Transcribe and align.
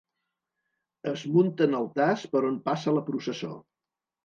Es 1.11 1.25
munten 1.35 1.77
altars 1.81 2.25
per 2.33 2.43
on 2.51 2.59
passa 2.73 2.97
la 2.99 3.07
processó. 3.13 3.55